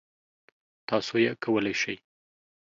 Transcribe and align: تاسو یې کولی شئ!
تاسو 0.87 1.13
یې 1.23 1.31
کولی 1.43 1.73
شئ! 1.81 1.95